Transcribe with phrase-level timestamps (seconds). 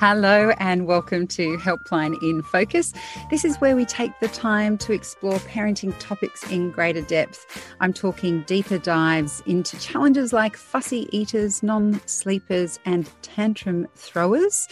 [0.00, 2.94] Hello and welcome to Helpline in Focus.
[3.28, 7.68] This is where we take the time to explore parenting topics in greater depth.
[7.80, 14.68] I'm talking deeper dives into challenges like fussy eaters, non sleepers, and tantrum throwers.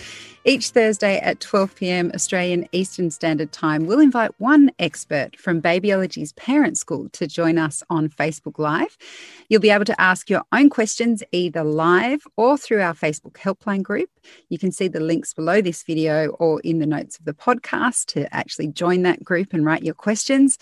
[0.46, 6.32] Each Thursday at 12 pm Australian Eastern Standard Time, we'll invite one expert from Babyology's
[6.32, 8.96] parent school to join us on Facebook Live.
[9.50, 13.82] You'll be able to ask your own questions either live or through our Facebook helpline
[13.82, 14.08] group.
[14.48, 18.06] You can see the links below this video or in the notes of the podcast
[18.06, 20.56] to actually join that group and write your questions.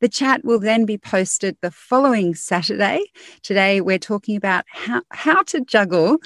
[0.00, 3.04] The chat will then be posted the following Saturday.
[3.42, 6.16] Today, we're talking about how, how to juggle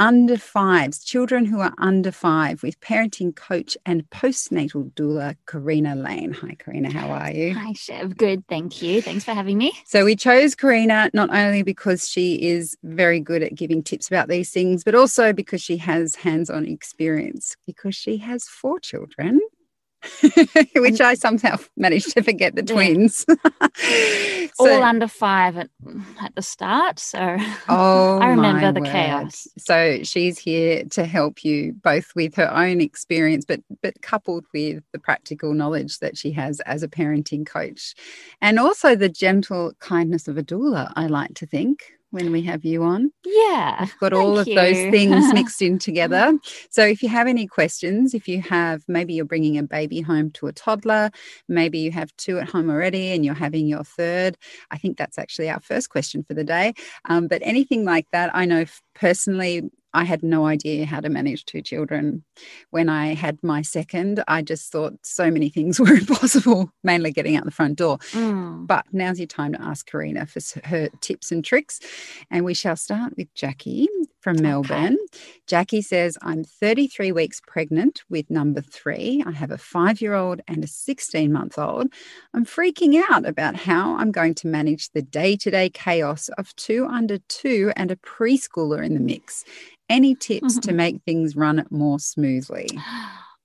[0.00, 6.32] under fives, children who are under five, with parenting coach and postnatal doula, Karina Lane.
[6.32, 7.54] Hi, Karina, how are you?
[7.54, 8.16] Hi, Chev.
[8.16, 9.02] Good, thank you.
[9.02, 9.72] Thanks for having me.
[9.84, 14.28] So, we chose Karina not only because she is very good at giving tips about
[14.28, 19.38] these things, but also because she has hands on experience, because she has four children.
[20.76, 23.26] which I somehow managed to forget the twins.
[23.74, 25.70] so, All under five at,
[26.20, 26.98] at the start.
[26.98, 27.36] So
[27.68, 28.90] oh, I remember the word.
[28.90, 29.46] chaos.
[29.58, 34.82] So she's here to help you both with her own experience, but but coupled with
[34.92, 37.94] the practical knowledge that she has as a parenting coach.
[38.40, 42.64] And also the gentle kindness of a doula, I like to think when we have
[42.64, 43.12] you on.
[43.24, 43.80] Yeah.
[43.80, 44.54] We've got all of you.
[44.54, 46.36] those things mixed in together.
[46.70, 50.30] So if you have any questions, if you have maybe you're bringing a baby home
[50.32, 51.10] to a toddler,
[51.48, 54.36] maybe you have two at home already and you're having your third,
[54.70, 56.74] I think that's actually our first question for the day.
[57.04, 61.44] Um, but anything like that, I know personally I had no idea how to manage
[61.44, 62.22] two children.
[62.70, 67.36] When I had my second, I just thought so many things were impossible, mainly getting
[67.36, 67.98] out the front door.
[68.12, 68.66] Mm.
[68.66, 71.80] But now's your time to ask Karina for her tips and tricks.
[72.30, 73.88] And we shall start with Jackie
[74.20, 74.98] from Melbourne.
[75.12, 75.20] Okay.
[75.46, 79.22] Jackie says, I'm 33 weeks pregnant with number three.
[79.26, 81.88] I have a five year old and a 16 month old.
[82.34, 86.54] I'm freaking out about how I'm going to manage the day to day chaos of
[86.56, 89.44] two under two and a preschooler in the mix.
[89.88, 90.60] Any tips mm-hmm.
[90.60, 92.68] to make things run more smoothly?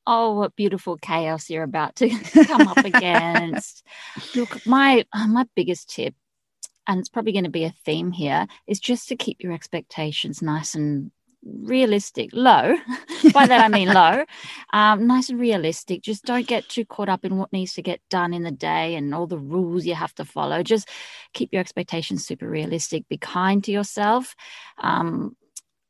[0.07, 2.09] Oh, what beautiful chaos you're about to
[2.45, 3.83] come up against.
[4.35, 6.13] Look, my uh, my biggest tip
[6.87, 10.41] and it's probably going to be a theme here, is just to keep your expectations
[10.41, 11.11] nice and
[11.45, 12.75] realistic, low.
[13.33, 14.25] By that I mean low,
[14.73, 16.01] um, nice and realistic.
[16.01, 18.95] Just don't get too caught up in what needs to get done in the day
[18.95, 20.63] and all the rules you have to follow.
[20.63, 20.89] Just
[21.33, 23.07] keep your expectations super realistic.
[23.07, 24.35] Be kind to yourself.
[24.79, 25.35] Um,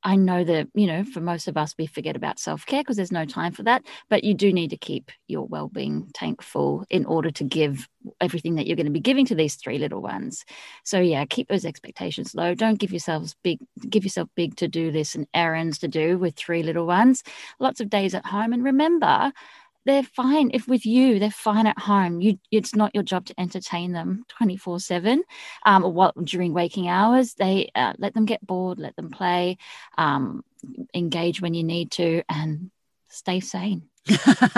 [0.06, 2.96] I know that, you know, for most of us, we forget about self care because
[2.96, 3.82] there's no time for that.
[4.08, 7.90] But you do need to keep your well being tank full in order to give
[8.22, 10.46] everything that you're going to be giving to these three little ones.
[10.84, 12.54] So, yeah, keep those expectations low.
[12.54, 16.36] Don't give yourselves big, give yourself big to do lists and errands to do with
[16.36, 17.24] three little ones.
[17.60, 18.54] Lots of days at home.
[18.54, 19.34] And remember,
[19.86, 22.22] they're fine if with you they're fine at home.
[22.22, 25.24] You it's not your job to entertain them 24 7
[25.66, 29.58] um, what during waking hours they uh, let them get bored let them play
[29.98, 30.44] um,
[30.94, 32.72] engage when you need to and
[33.10, 33.84] stay sane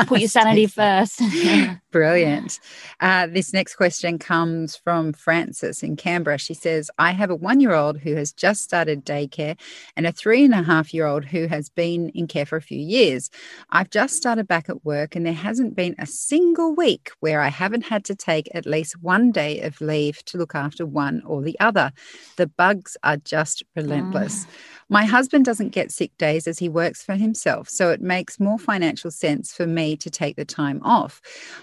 [0.08, 1.22] Put your sanity first.
[1.92, 2.60] Brilliant.
[3.00, 6.38] Uh, this next question comes from Frances in Canberra.
[6.38, 9.58] She says, I have a one year old who has just started daycare
[9.96, 12.62] and a three and a half year old who has been in care for a
[12.62, 13.30] few years.
[13.70, 17.48] I've just started back at work and there hasn't been a single week where I
[17.48, 21.42] haven't had to take at least one day of leave to look after one or
[21.42, 21.94] the other.
[22.36, 24.46] The bugs are just relentless.
[24.46, 24.50] Mm.
[24.90, 28.58] My husband doesn't get sick days as he works for himself, so it makes more
[28.58, 31.22] financial sense for me to take the time off.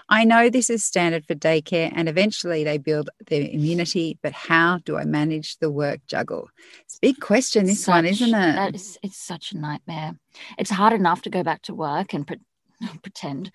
[0.09, 4.79] I know this is standard for daycare and eventually they build their immunity, but how
[4.85, 6.49] do I manage the work juggle?
[6.81, 8.31] It's a big question, this such, one, isn't it?
[8.31, 10.19] That is, it's such a nightmare.
[10.57, 12.27] It's hard enough to go back to work and
[13.01, 13.51] pretend.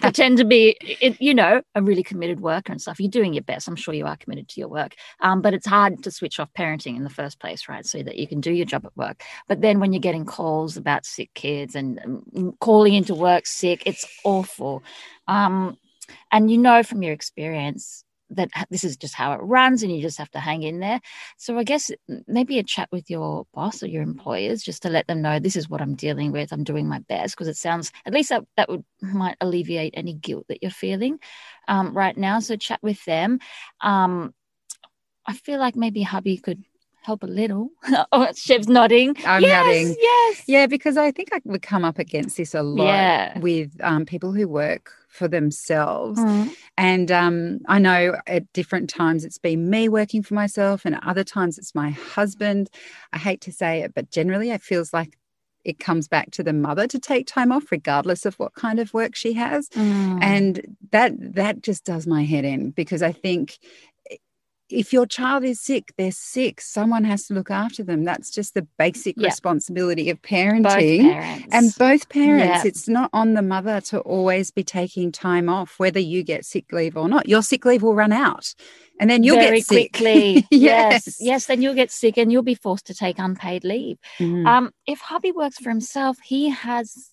[0.00, 0.76] Pretend to be
[1.20, 3.00] you know a really committed worker and stuff.
[3.00, 3.68] You're doing your best.
[3.68, 4.94] I'm sure you are committed to your work.
[5.20, 7.84] Um, but it's hard to switch off parenting in the first place right?
[7.86, 9.22] So that you can do your job at work.
[9.48, 13.82] But then when you're getting calls about sick kids and um, calling into work sick
[13.86, 14.82] it's awful.
[15.28, 15.76] Um,
[16.30, 20.02] and you know from your experience that this is just how it runs and you
[20.02, 21.00] just have to hang in there.
[21.36, 21.90] So I guess
[22.26, 25.56] maybe a chat with your boss or your employers just to let them know this
[25.56, 26.52] is what I'm dealing with.
[26.52, 30.14] I'm doing my best because it sounds at least that, that would might alleviate any
[30.14, 31.18] guilt that you're feeling
[31.68, 32.40] um, right now.
[32.40, 33.38] So chat with them.
[33.80, 34.34] Um,
[35.26, 36.62] I feel like maybe hubby could
[37.06, 37.70] help a little.
[38.12, 39.16] oh, Chev's nodding.
[39.24, 39.96] I'm yes, nodding.
[39.98, 40.42] Yes.
[40.48, 43.38] Yeah, because I think I would come up against this a lot yeah.
[43.38, 46.18] with um, people who work for themselves.
[46.18, 46.50] Mm.
[46.76, 51.06] And um, I know at different times it's been me working for myself, and at
[51.06, 52.70] other times it's my husband.
[53.12, 55.16] I hate to say it, but generally it feels like
[55.64, 58.92] it comes back to the mother to take time off, regardless of what kind of
[58.92, 59.68] work she has.
[59.70, 60.22] Mm.
[60.22, 63.58] And that that just does my head in because I think
[64.68, 66.60] if your child is sick, they're sick.
[66.60, 68.04] Someone has to look after them.
[68.04, 69.24] That's just the basic Yep.
[69.30, 71.00] responsibility of both parenting.
[71.12, 71.46] parents.
[71.52, 72.68] And both parents, Yeah.
[72.68, 76.72] it's not on the mother to always be taking time off, whether you get sick
[76.72, 77.28] leave or not.
[77.28, 78.54] Your sick leave will run out
[78.98, 79.92] and then you'll very get sick.
[79.92, 80.46] quickly.
[80.50, 81.06] yes.
[81.06, 81.46] yes, yes.
[81.46, 83.98] Then you'll get sick and you'll be forced to take unpaid leave.
[84.18, 84.46] Mm.
[84.46, 87.10] Um, if hubby works for himself, he has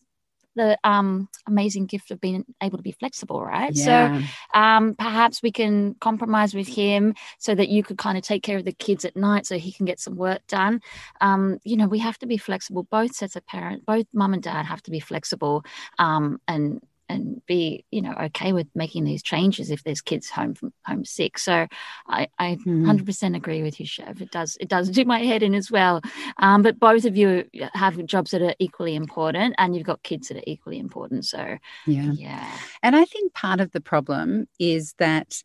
[0.55, 3.75] the um amazing gift of being able to be flexible, right?
[3.75, 4.09] So
[4.53, 8.57] um perhaps we can compromise with him so that you could kind of take care
[8.57, 10.81] of the kids at night so he can get some work done.
[11.21, 12.83] Um you know we have to be flexible.
[12.83, 15.63] Both sets of parents both mum and dad have to be flexible
[15.99, 16.81] um and
[17.13, 21.05] and be you know okay with making these changes if there's kids home from home
[21.05, 21.67] sick so
[22.07, 22.85] i i Mm.
[22.85, 26.01] 100% agree with you Chev it does it does do my head in as well
[26.37, 30.27] um but both of you have jobs that are equally important and you've got kids
[30.27, 31.57] that are equally important so
[31.87, 32.11] yeah.
[32.13, 32.51] yeah
[32.81, 35.41] And I think part of the problem is that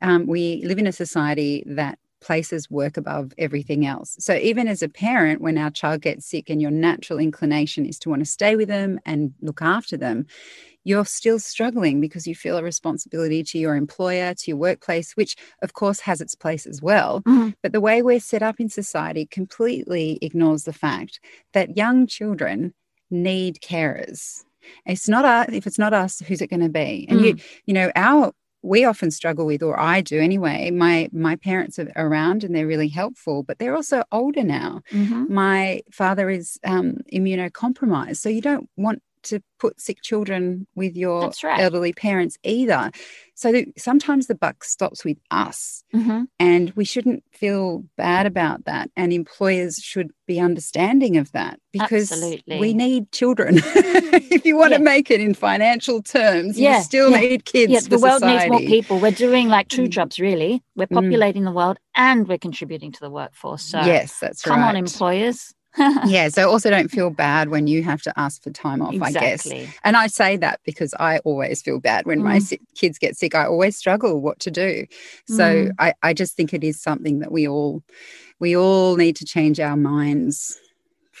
[0.00, 4.16] um, we live in a society that places work above everything else.
[4.20, 7.98] So even as a parent, when our child gets sick and your natural inclination is
[8.00, 10.26] to want to stay with them and look after them,
[10.84, 15.36] you're still struggling because you feel a responsibility to your employer, to your workplace, which
[15.62, 17.22] of course has its place as well.
[17.22, 17.54] Mhm.
[17.62, 21.20] But the way we're set up in society completely ignores the fact
[21.52, 22.74] that young children
[23.10, 24.44] need carers.
[24.86, 27.06] It's not us, if it's not us, who's it going to be?
[27.08, 27.36] And you,
[27.66, 28.32] you know, our
[28.64, 30.70] we often struggle with, or I do anyway.
[30.70, 34.82] My my parents are around and they're really helpful, but they're also older now.
[34.92, 35.28] Mhm.
[35.28, 41.30] My father is um, immunocompromised, so you don't want to put sick children with your
[41.44, 41.60] right.
[41.60, 42.90] elderly parents either.
[43.34, 46.26] So sometimes the buck stops with us, Mhm.
[46.38, 48.90] and we shouldn't feel bad about that.
[48.96, 52.58] And employers should be understanding of that because Absolutely.
[52.60, 53.56] we need children.
[53.64, 54.78] if you want Yeah.
[54.78, 57.72] to make it in financial terms, Yeah, you still yeah, need kids.
[57.72, 58.98] yeah, the world needs more people.
[59.00, 59.90] We're doing like two Mm.
[59.90, 60.62] jobs, really.
[60.76, 60.94] We're Mm.
[61.02, 63.62] populating the world and we're contributing to the workforce.
[63.62, 64.68] So yes, that's come right.
[64.70, 65.52] on, employers.
[66.06, 69.12] yeah, so also don't feel bad when you have to ask for time off, I
[69.12, 69.46] guess.
[69.84, 72.42] And I say that because I always feel bad when my Mm.
[72.42, 73.34] si- kids get sick.
[73.34, 74.86] I always struggle what to do.
[75.26, 75.70] So Mm.
[75.78, 77.82] I, I just think it is something that we all
[78.40, 80.58] we all need to change our minds,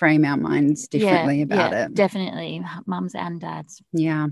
[0.02, 1.94] frame our minds differently yeah, about yeah, it.
[1.94, 3.80] Definitely, mums and dads.
[3.92, 4.26] Yeah.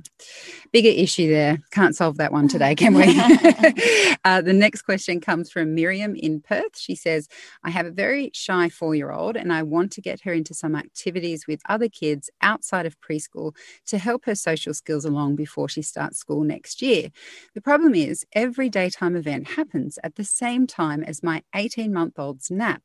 [0.72, 1.58] Bigger issue there.
[1.70, 3.04] Can't solve that one today, can we?
[4.24, 6.76] uh, the next question comes from Miriam in Perth.
[6.76, 7.28] She says,
[7.62, 10.54] I have a very shy four year old and I want to get her into
[10.54, 13.54] some activities with other kids outside of preschool
[13.86, 17.10] to help her social skills along before she starts school next year.
[17.54, 22.18] The problem is, every daytime event happens at the same time as my 18 month
[22.18, 22.82] old's nap.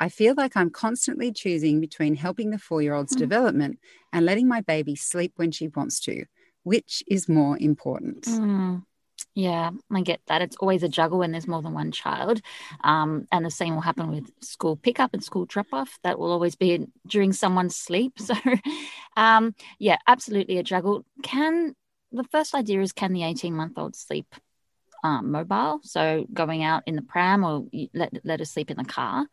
[0.00, 3.24] I feel like I'm constantly choosing between helping the four year old's Mm.
[3.26, 3.78] development
[4.12, 6.24] and letting my baby sleep when she wants to.
[6.62, 8.24] Which is more important?
[8.24, 8.82] Mm.
[9.34, 10.42] Yeah, I get that.
[10.42, 12.40] It's always a juggle when there's more than one child.
[12.82, 15.98] Um, and the same will happen with school pickup and school drop off.
[16.04, 18.12] That will always be during someone's sleep.
[18.28, 18.34] So,
[19.16, 21.04] um, yeah, absolutely a juggle.
[21.22, 21.74] Can
[22.12, 24.28] the first idea is can the 18 month old sleep
[25.02, 25.80] um, mobile?
[25.82, 29.26] So, going out in the pram or let, let her sleep in the car.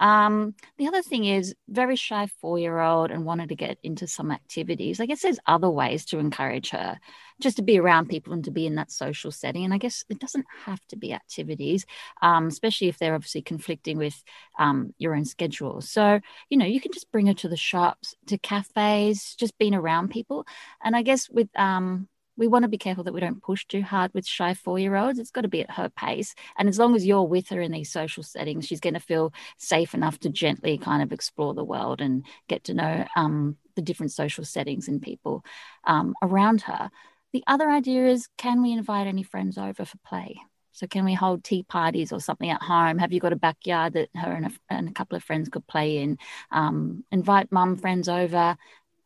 [0.00, 4.06] Um, the other thing is very shy four year old and wanted to get into
[4.06, 5.00] some activities.
[5.00, 6.98] I guess there's other ways to encourage her
[7.40, 9.64] just to be around people and to be in that social setting.
[9.64, 11.84] And I guess it doesn't have to be activities,
[12.22, 14.22] um, especially if they're obviously conflicting with
[14.58, 15.80] um, your own schedule.
[15.80, 19.74] So, you know, you can just bring her to the shops, to cafes, just being
[19.74, 20.46] around people.
[20.82, 23.82] And I guess with, um, we want to be careful that we don't push too
[23.82, 25.18] hard with shy four year olds.
[25.18, 26.34] It's got to be at her pace.
[26.58, 29.32] And as long as you're with her in these social settings, she's going to feel
[29.58, 33.82] safe enough to gently kind of explore the world and get to know um, the
[33.82, 35.44] different social settings and people
[35.84, 36.90] um, around her.
[37.32, 40.40] The other idea is can we invite any friends over for play?
[40.74, 42.98] So, can we hold tea parties or something at home?
[42.98, 45.64] Have you got a backyard that her and a, and a couple of friends could
[45.68, 46.18] play in?
[46.50, 48.56] Um, invite mum friends over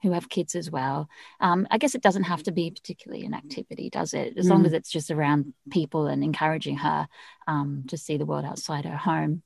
[0.03, 1.09] who have kids as well.
[1.41, 4.35] Um, I guess it doesn't have to be particularly an activity, does it?
[4.37, 4.67] As long Mm.
[4.67, 7.09] as it's just around people and encouraging her
[7.47, 9.43] um, to see the world outside her home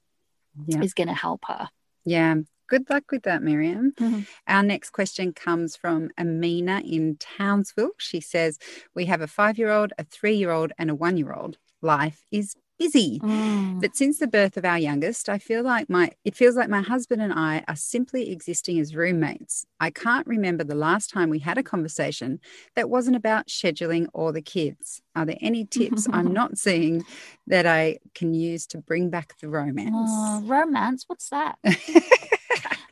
[0.66, 0.82] Yeah.
[0.82, 1.68] is going to help her.
[2.04, 2.36] Yeah.
[2.68, 3.92] Good luck with that, Miriam.
[3.92, 4.26] Mhm.
[4.46, 7.92] Our next question comes from Amina in Townsville.
[7.98, 8.58] She says,
[8.94, 11.58] We have a five year old, a three year old, and a one year old.
[11.82, 13.20] Life is busy.
[13.20, 13.80] Mm.
[13.80, 16.82] But since the birth of our youngest, I feel like my it feels like my
[16.82, 19.66] husband and I are simply existing as roommates.
[19.80, 22.40] I can't remember the last time we had a conversation
[22.74, 25.02] that wasn't about scheduling or the kids.
[25.14, 27.04] Are there any tips I'm not seeing
[27.46, 29.92] that I can use to bring back the romance?
[29.94, 31.04] Oh, romance?
[31.06, 31.58] What's that?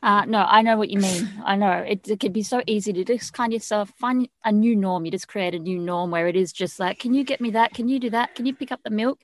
[0.03, 1.29] Uh, no, I know what you mean.
[1.45, 4.75] I know it, it could be so easy to just kind of find a new
[4.75, 5.05] norm.
[5.05, 7.51] You just create a new norm where it is just like, can you get me
[7.51, 7.73] that?
[7.75, 8.33] Can you do that?
[8.33, 9.21] Can you pick up the milk?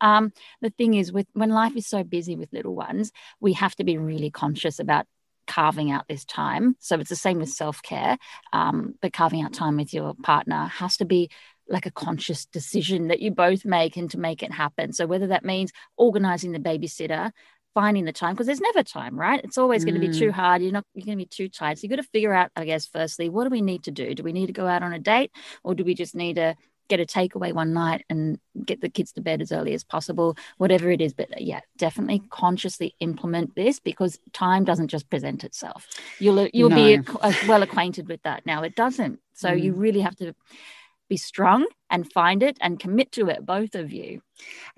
[0.00, 3.10] Um, the thing is, with when life is so busy with little ones,
[3.40, 5.06] we have to be really conscious about
[5.48, 6.76] carving out this time.
[6.78, 8.16] So it's the same with self care,
[8.52, 11.28] um, but carving out time with your partner has to be
[11.68, 14.92] like a conscious decision that you both make and to make it happen.
[14.92, 17.32] So whether that means organizing the babysitter,
[17.74, 19.40] finding the time, because there's never time, right?
[19.42, 20.32] It's always going to be too mm.
[20.32, 20.62] hard.
[20.62, 21.78] You're not you're going to be too tired.
[21.78, 24.14] So you've got to figure out, I guess, firstly, what do we need to do?
[24.14, 25.30] Do we need to go out on a date
[25.62, 26.56] or do we just need to
[26.90, 30.36] get a takeaway one night and get the kids to bed as early as possible,
[30.58, 31.14] whatever it is.
[31.14, 35.86] But yeah, definitely consciously implement this because time doesn't just present itself.
[36.18, 36.76] You'll you'll no.
[36.76, 36.98] be
[37.48, 38.62] well acquainted with that now.
[38.62, 39.20] It doesn't.
[39.32, 39.62] So mm.
[39.62, 40.34] you really have to
[41.10, 44.22] be strong and find it and commit to it, both of you.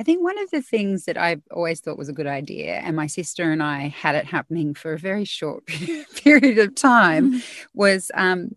[0.00, 2.96] I think one of the things that I've always thought was a good idea, and
[2.96, 5.64] my sister and I had it happening for a very short
[6.16, 7.66] period of time, mm.
[7.74, 8.56] was um,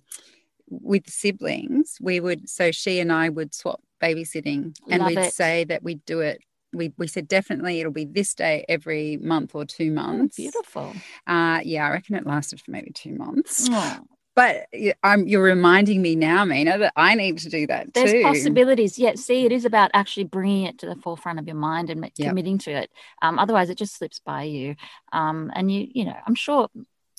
[0.68, 1.98] with siblings.
[2.02, 5.34] We would, so she and I would swap babysitting and Love we'd it.
[5.34, 6.42] say that we'd do it
[6.74, 10.36] we, we said definitely it'll be this day every month or two months.
[10.38, 10.94] Oh, beautiful.
[11.26, 13.70] Uh, yeah, I reckon it lasted for maybe two months.
[13.72, 14.00] Oh.
[14.36, 14.68] But
[15.02, 18.22] I'm, you're reminding me now, Mina, that I need to do that There's too.
[18.22, 19.00] possibilities.
[19.00, 22.12] Yeah, see, it is about actually bringing it to the forefront of your mind and
[22.18, 22.28] yep.
[22.28, 22.92] committing to it.
[23.22, 24.76] Um, otherwise, it just slips by you.
[25.14, 26.70] Um, and you, you know, I'm sure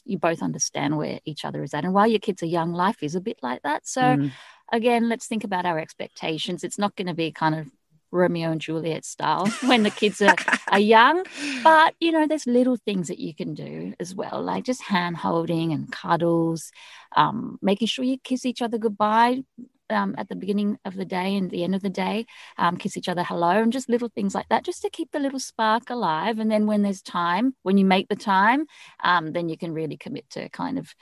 [0.04, 1.84] you both understand where each other is at.
[1.84, 3.86] And while your kids are young, life is a bit like that.
[3.88, 4.32] So, mm.
[4.70, 6.64] again, let's think about our expectations.
[6.64, 7.70] It's not going to be kind of
[8.16, 10.34] Romeo and Juliet style when the kids are,
[10.72, 11.24] are young.
[11.62, 15.16] But, you know, there's little things that you can do as well, like just hand
[15.16, 16.72] holding and cuddles,
[17.14, 19.42] um, making sure you kiss each other goodbye
[19.90, 22.26] um, at the beginning of the day and the end of the day,
[22.58, 25.18] um, kiss each other hello, and just little things like that, just to keep the
[25.18, 26.38] little spark alive.
[26.38, 28.66] And then when there's time, when you make the time,
[29.02, 30.94] um, then you can really commit to kind of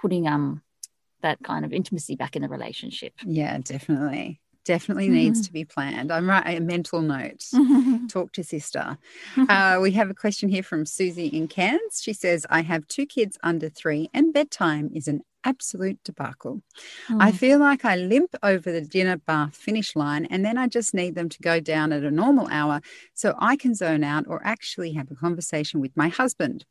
[0.00, 0.62] putting um
[1.20, 3.12] that kind of intimacy back in the relationship.
[3.24, 5.14] Yeah, definitely definitely mm-hmm.
[5.14, 6.12] needs to be planned.
[6.12, 7.42] I'm right, a mental note.
[8.08, 8.98] Talk to sister.
[9.48, 12.02] Uh, we have a question here from Susie in Cairns.
[12.02, 16.62] She says, I have two kids under three, and bedtime is an absolute debacle.
[17.08, 17.22] Mm.
[17.22, 20.94] I feel like I limp over the dinner bath finish line and then I just
[20.94, 22.80] need them to go down at a normal hour
[23.14, 26.64] so I can zone out or actually have a conversation with my husband.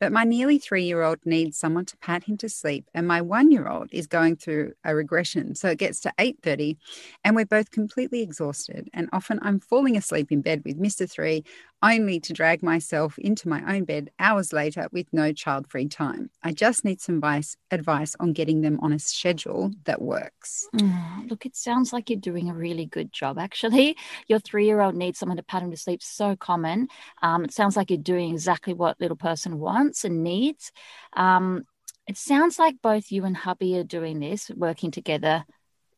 [0.00, 3.20] But my nearly three year old needs someone to pat him to sleep and my
[3.20, 5.54] one year old is going through a regression.
[5.54, 6.76] So it gets to 8.30
[7.24, 11.10] and we're both completely exhausted and often I'm falling asleep in bed with Mr.
[11.10, 11.44] Three
[11.82, 16.30] only to drag myself into my own bed hours later with no child free time.
[16.42, 20.68] I just need some advice, advice on getting them on a schedule that works.
[20.74, 23.96] Mm, look, it sounds like you're doing a really good job, actually.
[24.28, 26.88] Your three year old needs someone to pat him to sleep, so common.
[27.22, 30.72] Um, it sounds like you're doing exactly what little person wants and needs.
[31.14, 31.64] Um,
[32.06, 35.44] it sounds like both you and hubby are doing this, working together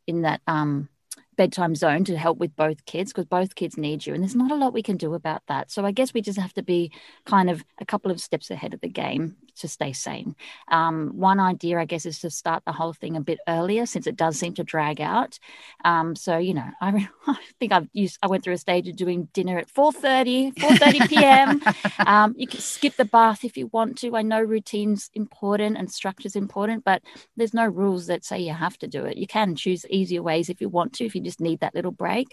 [0.06, 0.88] in that um,
[1.36, 4.50] bedtime zone to help with both kids because both kids need you and there's not
[4.50, 5.70] a lot we can do about that.
[5.70, 6.90] So i guess we just have to be
[7.24, 10.36] kind of a couple of steps ahead of the game to stay sane.
[10.68, 14.06] Um, one idea i guess is to start the whole thing a bit earlier since
[14.06, 15.38] it does seem to drag out.
[15.84, 18.96] Um, so you know I, I, think i've used i went through a stage of
[18.96, 21.62] doing dinner at 4.30 4.30 p.m
[22.06, 24.16] um, you can skip the bath if you want to.
[24.16, 27.02] I know routine's important and structure's important but
[27.36, 29.16] there's no rules that say you have to do it.
[29.16, 31.92] You can choose easier ways if you want to if you just need that little
[31.92, 32.28] break.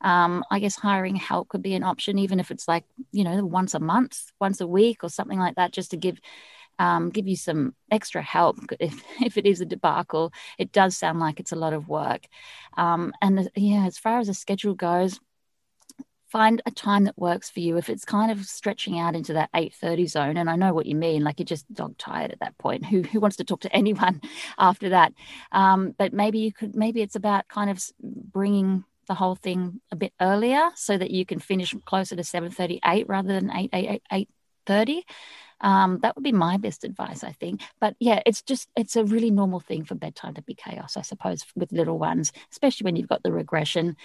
[0.00, 3.44] Um, I guess hiring help could be an option, even if it's like, you know,
[3.44, 6.20] once a month, once a week, or something like that, just to give
[6.78, 10.32] um, give you some extra help if, if it is a debacle.
[10.58, 12.26] It does sound like it's a lot of work.
[12.76, 15.18] Um, and yeah, as far as the schedule goes,
[16.28, 19.50] find a time that works for you if it's kind of stretching out into that
[19.52, 22.56] 8.30 zone and i know what you mean like you're just dog tired at that
[22.58, 24.20] point who, who wants to talk to anyone
[24.58, 25.12] after that
[25.52, 29.96] um, but maybe you could maybe it's about kind of bringing the whole thing a
[29.96, 34.28] bit earlier so that you can finish closer to 7.38 rather than 8, 8, 8,
[34.68, 35.02] 8.30
[35.60, 37.62] um, that would be my best advice, I think.
[37.80, 41.02] But yeah, it's just, it's a really normal thing for bedtime to be chaos, I
[41.02, 43.96] suppose, with little ones, especially when you've got the regression.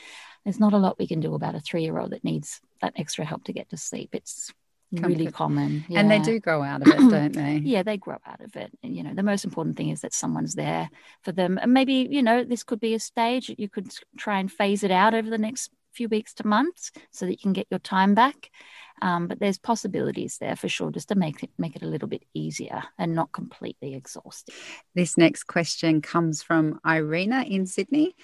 [0.43, 2.93] There's not a lot we can do about a three year old that needs that
[2.95, 4.09] extra help to get to sleep.
[4.13, 4.51] It's
[4.95, 5.07] Comfort.
[5.07, 5.85] really common.
[5.87, 6.01] Yeah.
[6.01, 7.61] And they do grow out of it, don't they?
[7.63, 8.71] yeah, they grow out of it.
[8.83, 10.89] And, you know, the most important thing is that someone's there
[11.23, 11.57] for them.
[11.59, 14.91] And maybe, you know, this could be a stage you could try and phase it
[14.91, 18.13] out over the next few weeks to months so that you can get your time
[18.13, 18.49] back.
[19.03, 22.07] Um, but there's possibilities there for sure, just to make it make it a little
[22.07, 24.55] bit easier and not completely exhausting.
[24.95, 28.15] This next question comes from Irina in Sydney.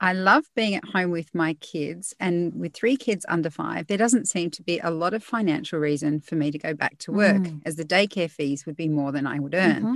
[0.00, 3.98] I love being at home with my kids, and with three kids under five, there
[3.98, 7.10] doesn't seem to be a lot of financial reason for me to go back to
[7.10, 7.60] work, mm.
[7.66, 9.82] as the daycare fees would be more than I would earn.
[9.82, 9.94] Mm-hmm.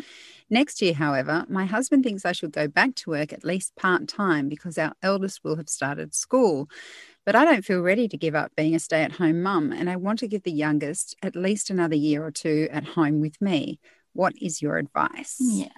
[0.51, 4.09] Next year, however, my husband thinks I should go back to work at least part
[4.09, 6.69] time because our eldest will have started school.
[7.25, 9.89] But I don't feel ready to give up being a stay at home mum, and
[9.89, 13.41] I want to give the youngest at least another year or two at home with
[13.41, 13.79] me.
[14.15, 15.37] What is your advice?
[15.39, 15.69] Yeah.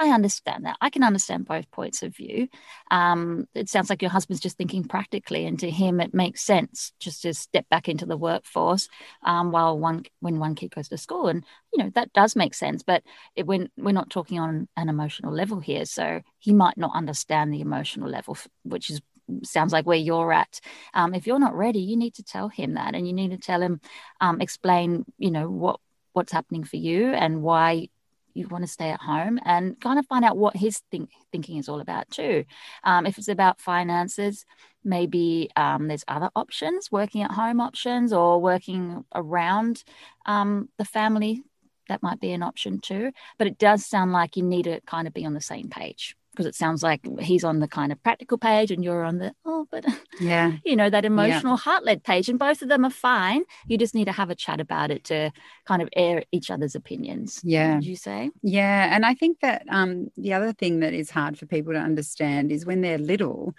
[0.00, 0.76] I understand that.
[0.80, 2.48] I can understand both points of view.
[2.90, 6.92] Um, it sounds like your husband's just thinking practically, and to him, it makes sense
[7.00, 8.88] just to step back into the workforce
[9.24, 12.54] um, while one when one kid goes to school, and you know that does make
[12.54, 12.84] sense.
[12.84, 13.02] But
[13.34, 17.52] it, when we're not talking on an emotional level here, so he might not understand
[17.52, 19.00] the emotional level, which is
[19.44, 20.60] sounds like where you're at.
[20.94, 23.38] Um, if you're not ready, you need to tell him that, and you need to
[23.38, 23.80] tell him,
[24.20, 25.80] um, explain, you know, what
[26.12, 27.88] what's happening for you and why
[28.34, 31.58] you want to stay at home and kind of find out what his think, thinking
[31.58, 32.44] is all about too.
[32.84, 34.46] Um, if it's about finances,
[34.84, 39.84] maybe um, there's other options, working at home options or working around
[40.26, 41.42] um, the family.
[41.88, 43.12] That might be an option too.
[43.38, 46.16] But it does sound like you need to kind of be on the same page
[46.38, 49.34] because it sounds like he's on the kind of practical page and you're on the
[49.44, 49.84] oh but
[50.20, 50.52] yeah.
[50.64, 51.56] you know that emotional yeah.
[51.56, 53.42] heart-led page and both of them are fine.
[53.66, 55.32] You just need to have a chat about it to
[55.66, 57.74] kind of air each other's opinions yeah.
[57.74, 58.30] would you say?
[58.42, 61.78] Yeah and i think that um the other thing that is hard for people to
[61.80, 63.54] understand is when they're little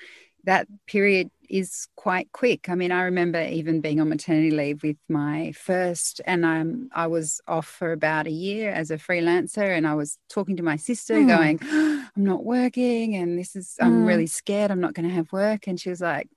[0.49, 2.69] that period is quite quick.
[2.69, 7.05] I mean, I remember even being on maternity leave with my first, and um, I
[7.05, 10.75] was off for about a year as a freelancer, and I was talking to my
[10.75, 11.27] sister, mm.
[11.27, 14.07] going, "I'm not working, and this is I'm mm.
[14.07, 14.71] really scared.
[14.71, 16.27] I'm not going to have work." And she was like,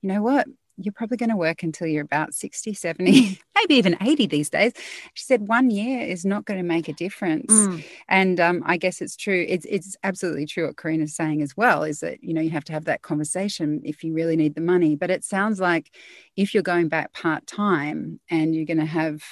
[0.00, 0.46] "You know what?
[0.78, 3.40] You're probably going to work until you're about 60, 70, mm.
[3.56, 4.72] maybe even 80 these days.
[5.14, 7.52] She said one year is not going to make a difference.
[7.52, 7.84] Mm.
[8.08, 9.44] And um, I guess it's true.
[9.48, 12.64] It's, it's absolutely true what Karina's saying as well is that, you know, you have
[12.64, 14.94] to have that conversation if you really need the money.
[14.94, 15.90] But it sounds like
[16.36, 19.22] if you're going back part time and you're going to have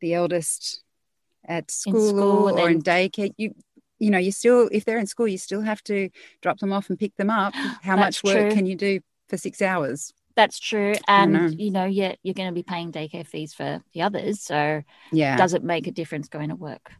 [0.00, 0.82] the eldest
[1.46, 3.54] at school, school or, or in daycare, you
[4.00, 6.10] you know, you still, if they're in school, you still have to
[6.42, 7.54] drop them off and pick them up.
[7.54, 8.50] How much work true.
[8.52, 10.12] can you do for six hours?
[10.36, 10.94] That's true.
[11.06, 11.46] And know.
[11.46, 14.40] you know, yeah, you're going to be paying daycare fees for the others.
[14.40, 16.90] So yeah, does it make a difference going to work?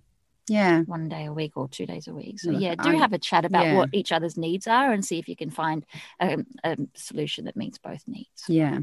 [0.49, 0.83] Yeah.
[0.83, 2.39] One day a week or two days a week.
[2.39, 3.77] So yeah, do I, have a chat about yeah.
[3.77, 5.87] what each other's needs are and see if you can find
[6.21, 8.45] a, a solution that meets both needs.
[8.47, 8.81] Yeah.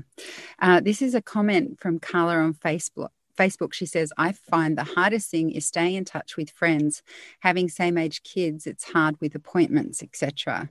[0.59, 3.09] Uh, this is a comment from Carla on Facebook.
[3.37, 7.01] Facebook, she says, I find the hardest thing is staying in touch with friends.
[7.39, 10.69] Having same age kids, it's hard with appointments, etc.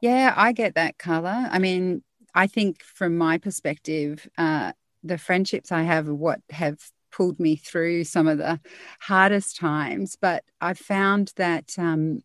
[0.00, 1.48] Yeah, I get that, Carla.
[1.50, 2.02] I mean,
[2.38, 4.70] I think from my perspective, uh,
[5.02, 6.78] the friendships I have are what have
[7.10, 8.60] pulled me through some of the
[9.00, 10.16] hardest times.
[10.20, 12.22] But I found that um,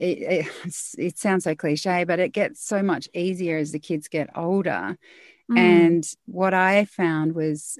[0.00, 0.46] it, it,
[0.98, 4.98] it, sounds so cliche, but it gets so much easier as the kids get older.
[5.48, 5.56] Mm.
[5.56, 7.78] And what I found was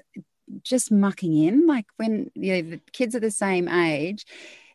[0.63, 4.25] just mucking in, like when you know, the kids are the same age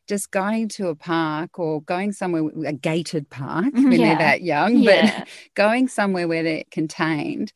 [0.08, 3.90] just going to a park or going somewhere a gated park mm-hmm.
[3.90, 4.08] when yeah.
[4.08, 5.20] they're that young yeah.
[5.20, 7.52] but going somewhere where they're contained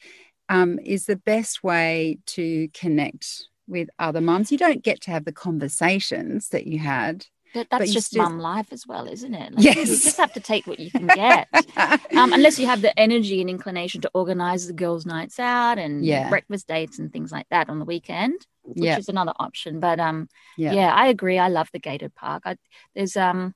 [0.48, 5.24] um, is the best way to connect with other moms you don't get to have
[5.24, 8.22] the conversations that you had but that's but just still...
[8.22, 9.54] mum life as well, isn't it?
[9.54, 9.76] Like, yes.
[9.76, 11.48] You just have to take what you can get.
[12.16, 16.04] um, unless you have the energy and inclination to organize the girls' nights out and
[16.04, 16.28] yeah.
[16.28, 18.98] breakfast dates and things like that on the weekend which yeah.
[18.98, 19.80] is another option.
[19.80, 20.72] But um, yeah.
[20.72, 21.38] yeah, I agree.
[21.38, 22.42] I love the gated park.
[22.46, 22.56] I,
[22.94, 23.54] there's um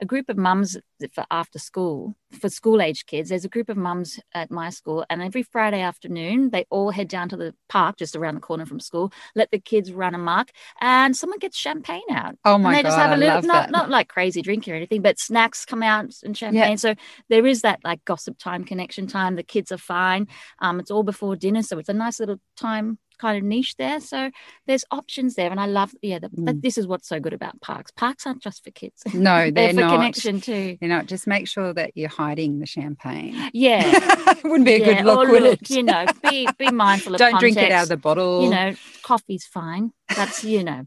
[0.00, 0.76] a group of mums
[1.12, 5.04] for after school for school age kids there's a group of mums at my school
[5.08, 8.66] and every friday afternoon they all head down to the park just around the corner
[8.66, 12.36] from school let the kids run amok and someone gets champagne out.
[12.44, 14.76] Oh my and they god just have a little not, not like crazy drinking or
[14.76, 16.70] anything but snacks come out and champagne.
[16.70, 16.76] Yeah.
[16.76, 16.94] so
[17.28, 19.36] there is that like gossip time connection time.
[19.36, 20.28] The kids are fine.
[20.60, 24.00] Um it's all before dinner so it's a nice little time kind of niche there.
[24.00, 24.30] So
[24.66, 26.18] there's options there, and I love yeah.
[26.18, 26.62] The, mm.
[26.62, 27.90] This is what's so good about parks.
[27.90, 29.02] Parks aren't just for kids.
[29.16, 29.96] No, they're, they're for not.
[29.96, 30.78] connection too.
[30.80, 33.34] You know, just make sure that you're hiding the champagne.
[33.52, 35.02] Yeah, wouldn't be a yeah.
[35.02, 35.70] good look, would look, it?
[35.70, 37.18] You know, be be mindful of.
[37.18, 37.54] Don't context.
[37.54, 38.44] drink it out of the bottle.
[38.44, 39.92] You know, coffee's fine.
[40.14, 40.86] That's you know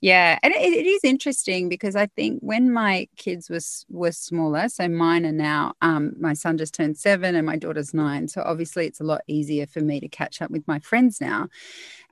[0.00, 4.68] yeah and it, it is interesting because i think when my kids was were smaller
[4.68, 8.42] so mine are now um, my son just turned seven and my daughter's nine so
[8.44, 11.48] obviously it's a lot easier for me to catch up with my friends now.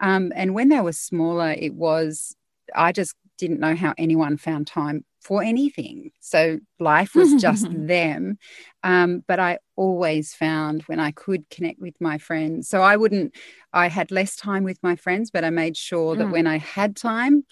[0.00, 2.36] Um, and when they were smaller it was
[2.74, 6.12] i just didn't know how anyone found time for anything.
[6.20, 8.38] So life was just them.
[8.84, 12.68] Um, but I always found when I could connect with my friends.
[12.68, 13.34] So I wouldn't,
[13.72, 16.32] I had less time with my friends, but I made sure that Mm.
[16.32, 17.44] when I had time,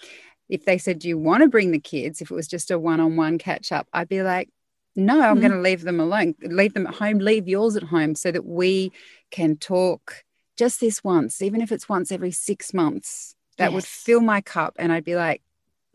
[0.47, 2.21] if they said, Do you want to bring the kids?
[2.21, 4.49] If it was just a one on one catch up, I'd be like,
[4.95, 5.41] No, I'm Mm.
[5.41, 8.45] going to leave them alone, leave them at home, leave yours at home so that
[8.45, 8.93] we
[9.29, 10.23] can talk
[10.57, 13.35] just this once, even if it's once every six months.
[13.57, 14.73] That would fill my cup.
[14.79, 15.41] And I'd be like,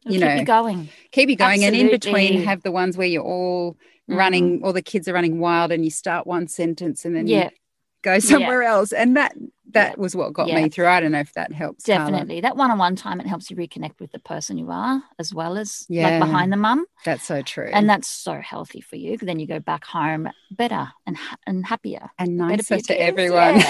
[0.07, 0.89] You keep know, you going.
[1.13, 1.65] keep you going.
[1.65, 3.77] And in between, have the ones where you're all
[4.09, 4.17] Mm.
[4.17, 7.45] running, all the kids are running wild, and you start one sentence and then Yeah,
[7.47, 7.51] you
[8.03, 8.93] go somewhere else.
[8.93, 9.35] And that
[9.73, 10.63] that was what got Yeah.
[10.63, 10.87] me through.
[10.87, 11.85] I don't know if that helps.
[11.87, 12.05] Carla.
[12.13, 12.41] definitely.
[12.41, 15.85] That one-on-one time it helps you reconnect with the person you are, as well as
[15.89, 16.09] Yeah.
[16.11, 17.69] like behind the mum, That's so true.
[17.73, 19.17] and that's so healthy for you.
[19.19, 22.09] Then you go back home better and ha- and happier.
[22.17, 23.61] and nicer to everyone.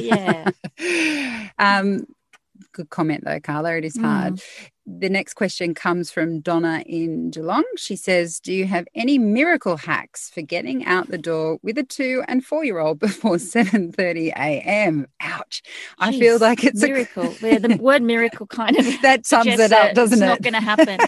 [0.00, 0.50] Yeah,
[1.60, 2.06] um,
[2.72, 3.76] good comment though, Carla.
[3.76, 4.40] It is hard.
[4.98, 7.64] The next question comes from Donna in Geelong.
[7.76, 11.84] She says, "Do you have any miracle hacks for getting out the door with a
[11.84, 15.62] two and four year old before seven thirty a.m.?" Ouch!
[15.98, 17.38] I feel like it's a miracle.
[17.40, 20.26] Yeah, the word miracle kind of that sums it up, doesn't it's it?
[20.26, 20.98] not going to happen.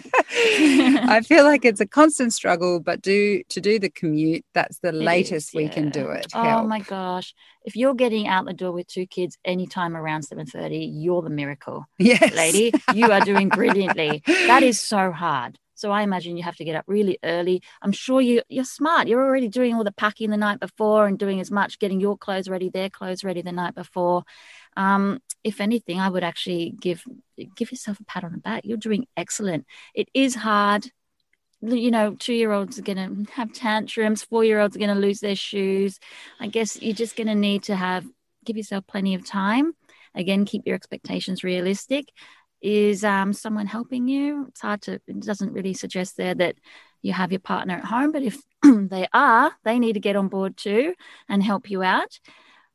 [1.09, 4.45] I feel like it's a constant struggle, but do to do the commute.
[4.53, 6.27] That's the It latest is, we can do it.
[6.33, 6.67] Oh Help.
[6.67, 7.33] my gosh!
[7.65, 11.29] If you're getting out the door with two kids anytime around seven thirty, you're the
[11.29, 12.73] miracle, yes, lady.
[12.93, 14.23] You are doing brilliantly.
[14.47, 15.57] That is so hard.
[15.75, 17.61] So I imagine you have to get up really early.
[17.81, 19.07] I'm sure you you're smart.
[19.07, 22.17] You're already doing all the packing the night before and doing as much, getting your
[22.17, 24.23] clothes ready, their clothes ready the night before.
[24.77, 27.03] Um, if anything, I would actually give
[27.55, 28.63] give yourself a pat on the back.
[28.63, 29.65] You're doing excellent.
[29.93, 30.89] It is hard.
[31.65, 34.23] You know, two year olds are going to have tantrums.
[34.23, 35.99] Four year olds are going to lose their shoes.
[36.39, 38.05] I guess you're just going to need to have
[38.43, 39.73] give yourself plenty of time.
[40.13, 42.09] Again, keep your expectations realistic.
[42.61, 44.45] Is um, someone helping you?
[44.49, 44.93] It's hard to.
[45.07, 46.55] It doesn't really suggest there that
[47.01, 50.29] you have your partner at home, but if they are, they need to get on
[50.29, 50.93] board too
[51.29, 52.19] and help you out.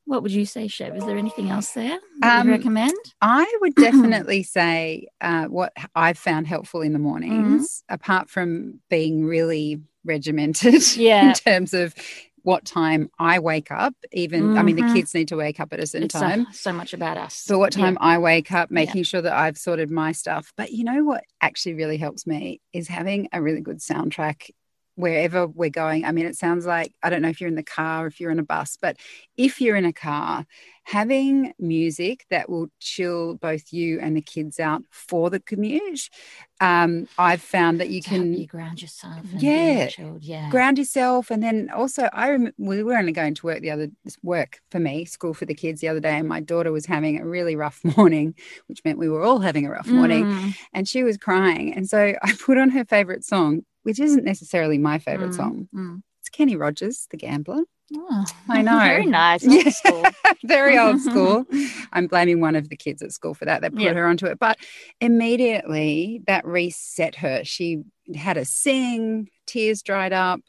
[0.09, 0.97] What would you say, Chev?
[0.97, 2.97] Is there anything else there that Um, you recommend?
[3.21, 9.27] I would definitely say uh, what I've found helpful in the mornings, apart from being
[9.27, 11.29] really regimented Yeah.
[11.29, 11.95] in terms of
[12.41, 13.93] what time I wake up.
[14.13, 14.95] Even, I mean, the Mhm.
[14.95, 16.47] kids need to wake up at a certain It's uh, time.
[16.53, 17.35] so much about us.
[17.35, 17.83] So, what Yeah.
[17.83, 20.55] time I wake up, making sure that I've sorted my stuff.
[20.57, 24.49] But you know what actually really helps me is having a really good soundtrack
[24.99, 26.05] wherever we're going.
[26.05, 28.21] I mean, it sounds like I don't know if you're in the car, or if
[28.21, 28.97] you're in a bus, but
[29.37, 30.45] if you're in a car,
[30.85, 36.09] having music that will chill both you and the kids out for the commute.
[36.61, 39.33] Um, I've found that you To can you ground yourself.
[39.33, 39.91] And Yeah.
[40.21, 40.49] Yeah.
[40.51, 43.89] ground yourself and then also i rem- we were only going to work the other
[44.23, 47.21] work for me school for the kids the other day and my daughter was having
[47.21, 48.35] a really rough morning
[48.67, 51.89] which meant we were all having a rough morning Mm, and she was crying and
[51.89, 56.01] so i put on her favorite song which isn't necessarily my favorite mm, song mm.
[56.21, 57.63] it's kenny rogers the gambler
[57.97, 58.79] Oh, I know.
[58.85, 59.43] Very nice.
[59.43, 59.63] Yeah.
[59.65, 60.05] Old school.
[60.45, 61.47] very old school
[61.95, 63.95] i'm blaming one of the kids at school for that they put Yeah.
[63.95, 64.59] her onto it but
[65.01, 67.83] immediately that reset her she
[68.15, 70.41] had a sing tears dried up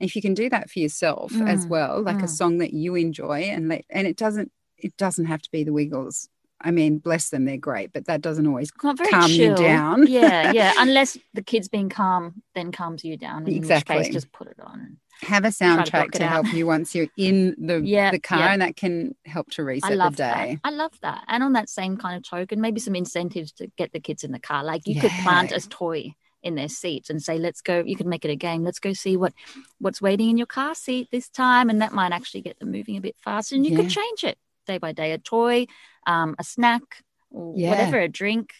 [0.00, 2.28] and if you can do that for yourself as Mm, well like a mm.
[2.30, 5.72] song that you enjoy and let, and it doesn't it doesn't have to be the
[5.72, 6.28] wiggles
[6.60, 8.96] i mean bless them they're great but that doesn't always calm
[9.30, 10.06] you down.
[10.06, 10.72] Yeah, yeah.
[10.78, 13.46] Unless the kid's being calm, then calms you down.
[13.46, 13.96] In Exactly.
[13.96, 14.98] Which case, just put it on.
[15.22, 18.52] have a soundtrack block to, help you once you're in the Yeah, the car yeah.
[18.52, 20.68] and that can help to I reset the love day that.
[20.68, 21.24] I love that.
[21.28, 24.32] And on that same kind of token, maybe some incentives to get the kids in
[24.32, 24.64] the car.
[24.64, 25.58] Like you could plant Yeah.
[25.58, 28.62] a toy in their seats and say, "Let's go." You could make it a game.
[28.62, 29.32] Let's go see what
[29.80, 32.96] what's waiting in your car seat this time, and that might actually get them moving
[32.96, 33.56] a bit faster.
[33.56, 33.78] And you Yeah.
[33.78, 34.38] could change it
[34.68, 35.10] day by day.
[35.12, 35.66] A toy,
[36.06, 37.02] um, a snack,
[37.32, 37.70] Yeah.
[37.70, 38.52] whatever, a drink.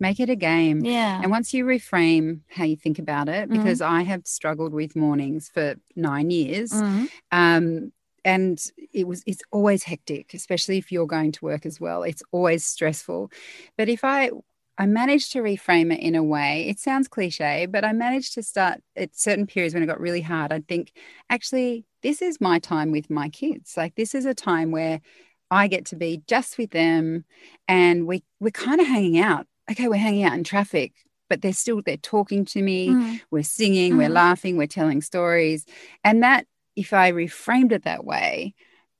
[0.00, 1.20] make it a game Yeah.
[1.22, 3.52] And once you reframe how you think about it, Mhm.
[3.52, 7.08] because I have struggled with mornings for nine years, Mhm.
[7.30, 7.92] um,
[8.24, 8.56] and
[8.92, 12.02] it was it's always hectic, especially if you're going to work as well.
[12.02, 13.30] It's always stressful.
[13.78, 14.30] But if I
[14.76, 18.42] I managed to reframe it in a way, it sounds cliche, but I managed to
[18.42, 20.50] start at certain periods when it got really hard.
[20.52, 20.86] I'd think,
[21.30, 23.76] actually, this is my time with my kids.
[23.76, 25.00] Like this is a time where
[25.52, 27.24] I get to be just with them
[27.68, 29.46] and we we're kind of hanging out.
[29.70, 30.92] Okay, we're hanging out in traffic,
[31.28, 33.20] but they're still they're talking to me Mm.
[33.30, 34.14] we're singing, we're Mhm.
[34.14, 35.64] laughing, we're telling stories.
[36.02, 38.54] And that, if I reframed it that way,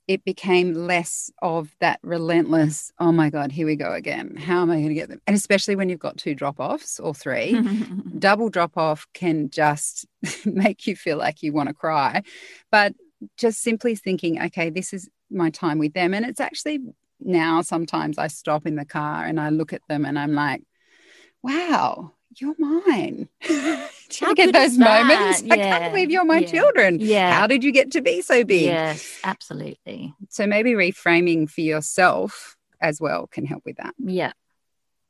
[0.09, 4.37] it became less of that relentless, oh my God, here we go again.
[4.37, 5.23] How am I going to get them?
[5.27, 7.59] And especially when you've got two drop offs or three,
[8.19, 10.07] double drop off can just
[10.45, 12.23] make you feel like you want to cry.
[12.71, 12.95] But
[13.39, 16.15] just simply thinking, okay, this is my time with them.
[16.15, 16.81] And it's actually
[17.21, 20.63] now sometimes I stop in the car and I look at them and I'm like,
[21.43, 23.29] wow, you're mine.
[24.21, 25.43] You get those moments?
[25.51, 26.99] I can't believe you're my yeah, children.
[27.01, 27.33] yeah.
[27.33, 28.67] How did you get to be so big?
[28.67, 30.13] Yes, absolutely.
[30.29, 33.95] So maybe reframing for yourself as well can help with that.
[33.99, 34.33] Yeah.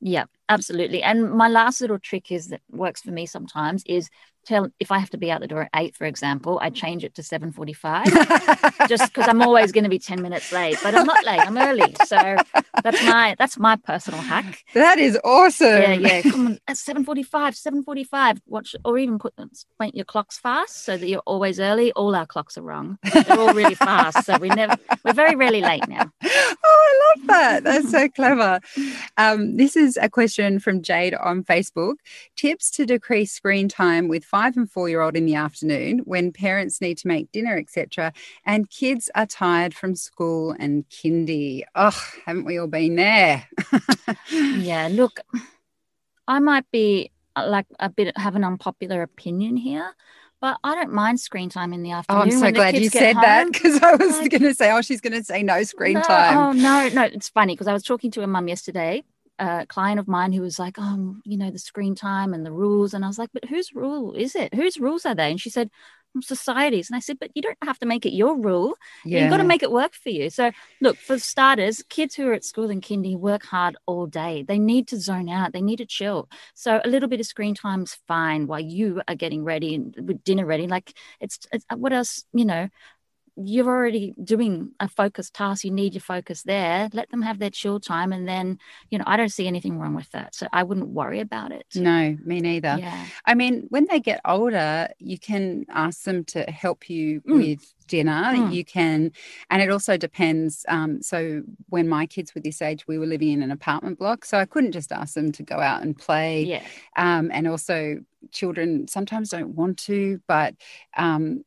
[0.00, 1.02] Yeah, absolutely.
[1.02, 4.08] And my last little trick is that works for me sometimes is
[4.44, 7.04] tell if I have to be out the door at eight, for example, I change
[7.04, 8.06] it to seven forty-five,
[8.88, 10.78] just because I'm always going to be ten minutes late.
[10.82, 11.94] But I'm not late; I'm early.
[12.06, 12.36] So
[12.82, 14.64] that's my that's my personal hack.
[14.74, 15.82] that is awesome.
[15.82, 16.22] Yeah, yeah.
[16.22, 18.40] Come on, at seven forty-five, seven forty-five.
[18.46, 19.34] Watch, or even put
[19.78, 21.92] point your clocks fast so that you're always early.
[21.92, 24.24] All our clocks are wrong; they're all really fast.
[24.26, 26.10] So we never, we're very rarely late now.
[26.64, 27.64] Oh, I love that.
[27.64, 28.60] That's so clever.
[29.16, 31.94] Um, this is a question from Jade on Facebook.
[32.36, 36.32] Tips to decrease screen time with five and four year old in the afternoon when
[36.32, 38.12] parents need to make dinner, etc.,
[38.44, 41.62] and kids are tired from school and kindy.
[41.76, 43.46] Oh, haven't we all been there?
[44.32, 45.20] Yeah, look,
[46.26, 49.94] I might be uh, like a bit have an unpopular opinion here,
[50.40, 52.20] but I don't mind screen time in the afternoon.
[52.20, 52.24] Oh.
[52.24, 55.00] I'm so glad you said that because I was Like- going to say, oh, she's
[55.00, 56.36] going to say no screen No, time.
[56.36, 59.02] Oh no, no, it's funny because I was talking to a mum yesterday,
[59.38, 62.52] a client of mine who was like, "Oh, you know, the screen time and the
[62.52, 64.54] rules," and I was like, "But whose rule is it?
[64.54, 65.70] Whose rules are they?" And she said,
[66.16, 68.74] "Mm, "Society's." And I said, "But you don't have to make it your rule.
[69.10, 72.34] You've got to make it work for you." So, look, for starters, kids who are
[72.34, 74.42] at school and kindy work hard all day.
[74.46, 75.52] They need to zone out.
[75.52, 76.28] They need to chill.
[76.54, 80.22] So, a little bit of screen time's fine while you are getting ready and with
[80.24, 80.66] dinner ready.
[80.66, 82.68] Like, it's, it's what else, you know
[83.36, 87.50] you're already doing a focused task you need your focus there let them have their
[87.50, 88.58] chill time and then
[88.90, 91.64] you know i don't see anything wrong with that so i wouldn't worry about it
[91.74, 92.76] No, me neither.
[92.78, 97.34] yeah I mean, when they get older, you can ask them to help you Mm.
[97.36, 98.22] with dinner.
[98.34, 98.52] Mm.
[98.52, 99.12] You can,
[99.50, 100.64] and it also depends.
[100.68, 104.24] Um, so, when my kids were this age, we were living in an apartment block.
[104.24, 106.44] So, I couldn't just ask them to go out and play.
[106.44, 106.62] yeah
[106.96, 107.98] Um, and also,
[108.32, 110.54] children sometimes don't want to, but
[110.96, 111.44] um,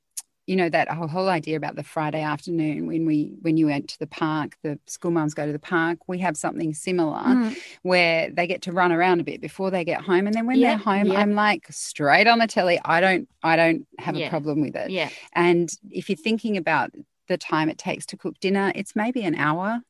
[0.47, 3.89] you know that whole, whole idea about the Friday afternoon when we when you went
[3.89, 5.99] to the park, the school moms go to the park.
[6.07, 7.55] We have something similar Mm.
[7.81, 10.59] where they get to run around a bit before they get home, and then when
[10.59, 11.19] Yeah, they're home, yeah.
[11.19, 12.79] I'm like straight on the telly.
[12.85, 14.27] I don't I don't have Yeah.
[14.27, 14.91] a problem with it.
[14.91, 16.91] yeah And if you're thinking about
[17.27, 19.81] the time it takes to cook dinner, it's maybe an hour.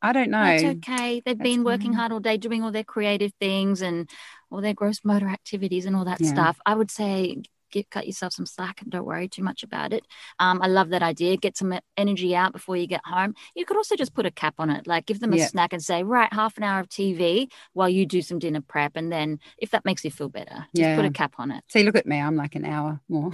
[0.00, 0.44] I don't know.
[0.44, 4.08] that's okay they've That's been working hard all day doing all their creative things and
[4.50, 6.30] all their gross motor activities and all that Yeah.
[6.30, 9.92] stuff i would say get cut yourself some slack and don't worry too much about
[9.92, 10.04] it
[10.38, 13.76] um, i love that idea get some energy out before you get home you could
[13.76, 15.46] also just put a cap on it like give them a Yeah.
[15.46, 18.92] snack and say right half an hour of tv while you do some dinner prep
[18.96, 21.82] and then if that makes you feel better just put a cap on it See,
[21.82, 22.18] look at me.
[22.18, 23.32] I'm like an hour more.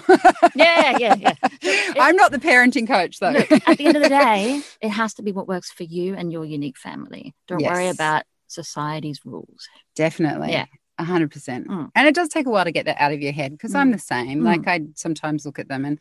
[0.55, 1.35] yeah yeah yeah
[2.01, 3.31] I'm not the parenting coach though.
[3.31, 6.15] Look, at the end of the day it has to be what works for you
[6.15, 10.51] and your unique family don't worry about society's rules Definitely.
[10.53, 10.67] Yeah.
[10.99, 11.67] A hundred percent.
[11.69, 11.91] Mm.
[11.95, 13.89] And it does take a while to get that out of your head because I'm
[13.89, 13.95] Mm.
[13.95, 14.41] the same.
[14.41, 14.45] Mm.
[14.45, 15.99] Like I sometimes look at them and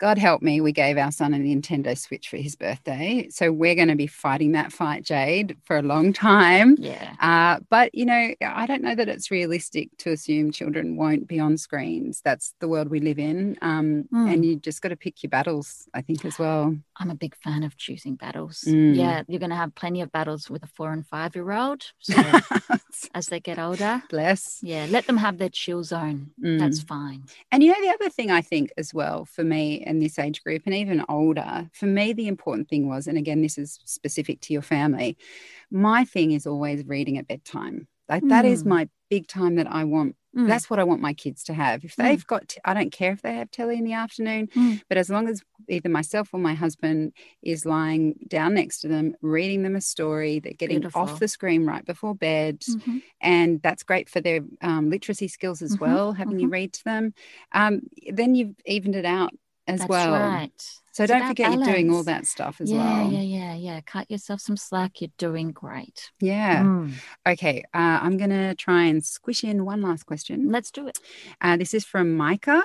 [0.00, 3.28] God help me, we gave our son a Nintendo Switch for his birthday.
[3.30, 6.76] So we're going to be fighting that fight, Jade, for a long time.
[6.78, 11.28] yeah Uh, but you know, I don't know that it's realistic to assume children won't
[11.28, 12.22] be on screens.
[12.24, 14.32] That's the world we live in, um, Mm.
[14.32, 15.86] and you just got to pick your battles.
[15.92, 16.74] I think as well.
[16.96, 18.64] I'm a big fan of choosing battles.
[18.66, 18.96] Mm.
[18.96, 21.82] Yeah, you're going to have plenty of battles with a four and five year old.
[22.00, 22.14] So
[23.14, 24.60] as they get older, Bless.
[24.62, 26.30] yeah, let them have their chill zone.
[26.42, 26.58] Mm.
[26.58, 27.24] That's fine.
[27.52, 30.42] And you know, the other thing I think as well for me in this age
[30.42, 34.40] group and even older, for me, the important thing was, and again, this is specific
[34.42, 35.16] to your family,
[35.70, 37.86] my thing is always reading at bedtime.
[38.08, 38.66] Like that is Mm.
[38.66, 40.16] my big time that I want.
[40.36, 40.46] Mm.
[40.46, 41.84] That's what I want my kids to have.
[41.84, 42.02] If Mm.
[42.02, 44.80] they've got, t- I don't care if they have telly in the afternoon, Mm.
[44.88, 49.14] but as long as either myself or my husband is lying down next to them,
[49.22, 51.02] reading them a story, they're getting Beautiful.
[51.02, 53.02] off the screen right before bed Mhm.
[53.20, 56.84] and that's great for their um, literacy skills as Mhm, well having you read to
[56.84, 57.12] them
[57.52, 59.32] um, then you've evened it out
[59.74, 60.50] as That's well right.
[60.92, 63.80] so It's don't forget you're doing all that stuff as yeah, well yeah, yeah, yeah.
[63.94, 65.00] Cut yourself some slack.
[65.00, 66.10] You're doing great.
[66.20, 66.92] yeah Mm.
[67.26, 70.98] okay uh, i'm going to try and squish in one last question Let's do it.
[71.40, 72.62] uh, this is from micah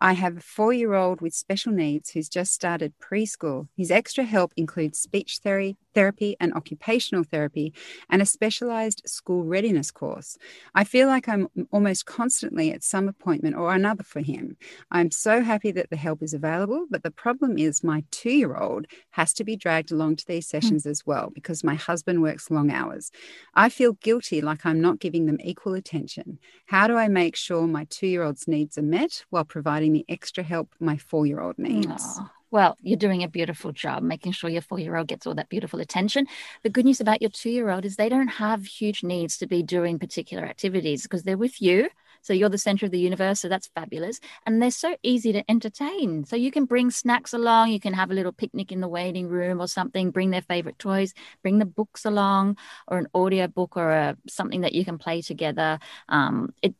[0.00, 3.68] I have a four year old with special needs who's just started preschool.
[3.76, 7.72] His extra help includes speech therapy, therapy and occupational therapy,
[8.10, 10.38] and a specialized school readiness course.
[10.74, 14.56] I feel like I'm almost constantly at some appointment or another for him.
[14.90, 18.56] I'm so happy that the help is available, but the problem is my two year
[18.56, 20.56] old has to be dragged along to these hmm.
[20.56, 23.10] sessions as well because my husband works long hours.
[23.54, 26.38] I feel guilty like I'm not giving them equal attention.
[26.66, 30.04] How do I make sure my two year old's needs are met while providing the
[30.08, 32.02] extra help my four year old needs?
[32.18, 35.34] Aw, Well, you're doing a beautiful job making sure your four year old gets all
[35.36, 36.26] that beautiful attention.
[36.62, 39.46] The good news about your two year old is they don't have huge needs to
[39.46, 41.88] be doing particular activities because they're with you.
[42.20, 43.40] So you're the center of the universe.
[43.40, 44.20] So that's fabulous.
[44.46, 46.24] And they're so easy to entertain.
[46.26, 47.70] So you can bring snacks along.
[47.70, 50.78] You can have a little picnic in the waiting room or something, bring their favorite
[50.78, 54.98] toys, bring the books along or an audio book or a, something that you can
[54.98, 55.78] play together.
[56.10, 56.74] Um, it,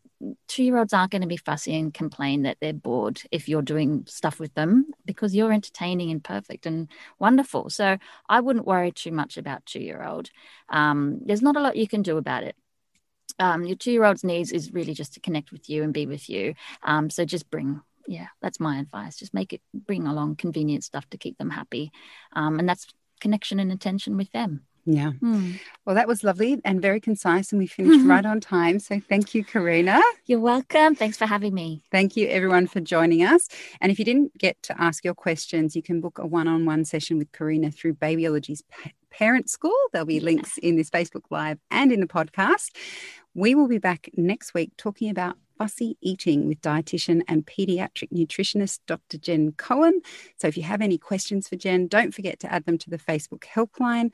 [0.49, 3.63] two year olds aren't going to be fussy and complain that they're bored if you're
[3.63, 7.71] doing stuff with them because you're entertaining and perfect and wonderful.
[7.71, 10.31] So I wouldn't worry too much about two year old.
[10.69, 12.57] Um, there's not a lot you can do about it.
[13.39, 16.07] Um, your two year old's needs is really just to connect with you and be
[16.07, 16.55] with you.
[16.83, 19.17] Um, so just bring yeah, that's my advice.
[19.17, 21.93] Just make it bring along convenient stuff to keep them happy.
[22.33, 22.87] Um, and that's
[23.21, 24.67] connection and attention with them.
[24.85, 25.13] Yeah.
[25.23, 25.61] Mm.
[25.85, 28.81] Well, that was lovely and very concise, and we finished right on time.
[28.81, 30.01] So thank you, Karina.
[30.27, 30.95] You're welcome.
[30.95, 31.83] Thanks for having me.
[31.93, 33.49] Thank you, everyone, for joining us.
[33.81, 36.65] And if you didn't get to ask your questions, you can book a one on
[36.65, 38.63] one session with Karina through Babyology's
[39.11, 39.77] Parent School.
[39.93, 42.71] There'll be links in this Facebook Live and in the podcast.
[43.35, 48.81] We will be back next week talking about fussy eating with dietitian and pediatric nutritionist
[48.87, 49.17] Dr.
[49.19, 50.01] Jen Cohen.
[50.37, 52.99] So if you have any questions for Jen, don't forget to add them to the
[52.99, 54.13] Facebook helpline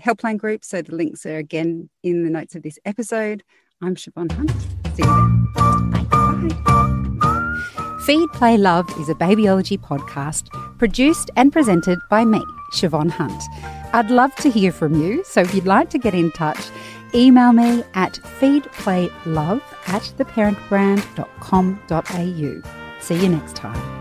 [0.00, 0.64] helpline group.
[0.64, 3.42] So the links are again in the notes of this episode.
[3.82, 4.32] I'm Chev Hunt.
[4.94, 5.46] See you then.
[5.54, 6.06] Bye.
[6.10, 8.00] Bye.
[8.04, 13.42] Feed, Play, Love is a babyology podcast produced and presented by me, Chev Hunt.
[13.92, 16.70] I'd love to hear from you, so if you'd like to get in touch,
[17.14, 23.00] email me at feedplaylove at theparentbrand.com.au.
[23.00, 23.99] See you next time.